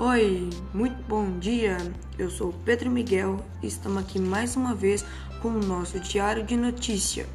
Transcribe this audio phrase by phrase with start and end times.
[0.00, 1.76] Oi, muito bom dia.
[2.16, 5.04] Eu sou Pedro Miguel e estamos aqui mais uma vez
[5.42, 7.26] com o nosso Diário de Notícia.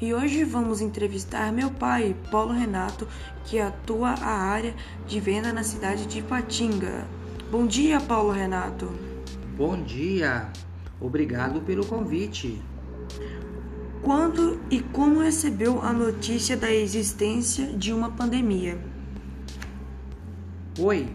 [0.00, 3.08] E hoje vamos entrevistar meu pai, Paulo Renato,
[3.44, 4.72] que atua a área
[5.08, 7.04] de venda na cidade de Ipatinga.
[7.50, 8.92] Bom dia, Paulo Renato.
[9.56, 10.52] Bom dia.
[11.00, 12.62] Obrigado pelo convite.
[14.02, 18.78] Quando e como recebeu a notícia da existência de uma pandemia?
[20.78, 21.08] Oi,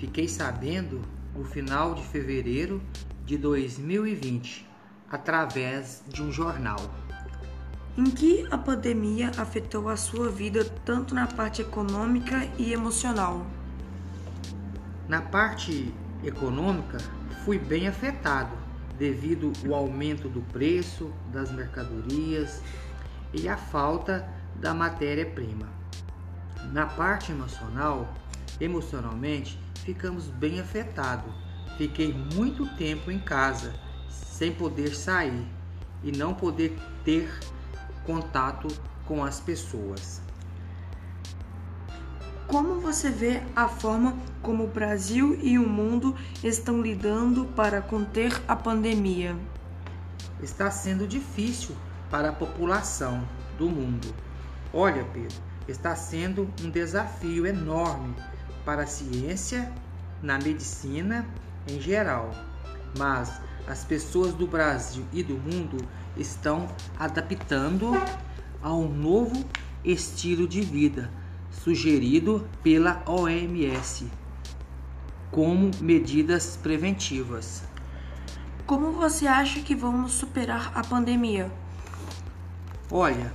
[0.00, 1.02] fiquei sabendo
[1.36, 2.82] no final de fevereiro
[3.26, 4.66] de 2020,
[5.10, 6.78] através de um jornal.
[7.98, 13.46] Em que a pandemia afetou a sua vida tanto na parte econômica e emocional?
[15.06, 16.96] Na parte econômica,
[17.44, 18.56] fui bem afetado
[18.98, 22.62] devido ao aumento do preço das mercadorias
[23.34, 24.26] e a falta
[24.56, 25.68] da matéria-prima.
[26.72, 28.14] Na parte emocional,
[28.58, 31.32] emocionalmente, ficamos bem afetados.
[31.76, 33.74] Fiquei muito tempo em casa,
[34.08, 35.46] sem poder sair
[36.02, 37.30] e não poder ter
[38.04, 38.68] contato
[39.06, 40.20] com as pessoas.
[42.46, 48.42] Como você vê a forma como o Brasil e o mundo estão lidando para conter
[48.48, 49.36] a pandemia?
[50.42, 51.76] Está sendo difícil
[52.10, 54.12] para a população do mundo.
[54.72, 55.36] Olha, Pedro,
[55.68, 58.16] está sendo um desafio enorme
[58.64, 59.72] para a ciência,
[60.22, 61.26] na medicina
[61.68, 62.30] em geral,
[62.98, 65.78] mas as pessoas do Brasil e do mundo
[66.16, 67.92] estão adaptando
[68.62, 69.44] a um novo
[69.84, 71.10] estilo de vida
[71.50, 74.10] sugerido pela OMS
[75.30, 77.62] como medidas preventivas.
[78.66, 81.50] Como você acha que vamos superar a pandemia?
[82.90, 83.32] Olha,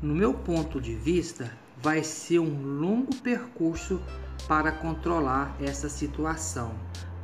[0.00, 4.00] no meu ponto de vista, vai ser um longo percurso
[4.46, 6.72] para controlar essa situação.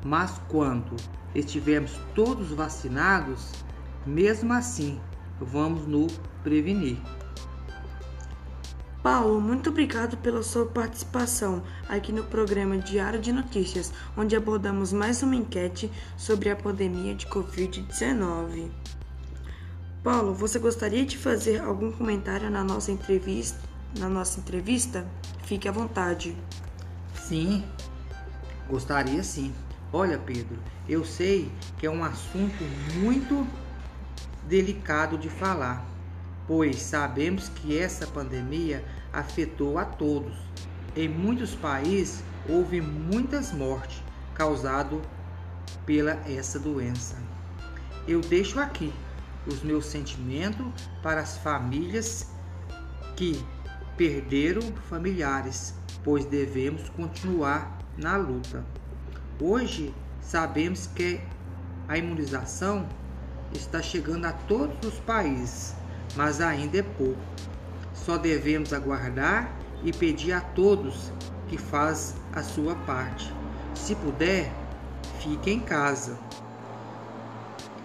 [0.05, 0.97] Mas quando
[1.35, 3.51] estivermos todos vacinados,
[4.07, 5.01] mesmo assim,
[5.41, 6.99] vamos nos prevenir.
[9.03, 15.23] Paulo, muito obrigado pela sua participação aqui no programa Diário de Notícias, onde abordamos mais
[15.23, 18.69] uma enquete sobre a pandemia de Covid-19.
[20.03, 23.76] Paulo, você gostaria de fazer algum comentário na nossa entrevista?
[23.99, 25.07] Na nossa entrevista?
[25.45, 26.37] Fique à vontade.
[27.15, 27.65] Sim,
[28.69, 29.55] gostaria sim.
[29.93, 30.59] Olha, Pedro,
[30.89, 32.63] eu sei que é um assunto
[33.01, 33.47] muito
[34.49, 35.97] delicado de falar
[36.47, 40.35] pois sabemos que essa pandemia afetou a todos.
[40.95, 44.03] Em muitos países houve muitas mortes
[44.35, 45.01] causadas
[45.85, 47.17] pela essa doença.
[48.07, 48.93] Eu deixo aqui
[49.47, 50.67] os meus sentimentos
[51.03, 52.29] para as famílias
[53.17, 53.45] que
[53.97, 55.75] perderam familiares,
[56.05, 58.65] pois devemos continuar na luta.
[59.41, 61.21] Hoje sabemos que
[61.89, 62.89] a imunização
[63.53, 65.75] está chegando a todos os países
[66.17, 67.21] mas ainda é pouco.
[67.95, 69.51] Só devemos aguardar
[69.85, 71.13] e pedir a todos
[71.49, 73.33] que faz a sua parte.
[73.75, 74.51] Se puder,
[75.21, 76.19] fique em casa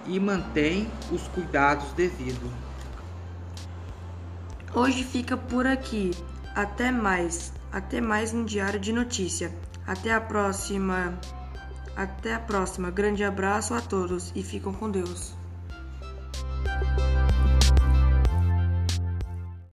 [0.08, 2.50] e mantém os cuidados devidos.
[4.74, 6.12] Hoje fica por aqui.
[6.56, 7.52] Até mais.
[7.74, 9.52] Até mais no Diário de Notícia.
[9.86, 11.20] Até a próxima.
[11.96, 12.90] Até a próxima.
[12.90, 15.41] Grande abraço a todos e ficam com Deus.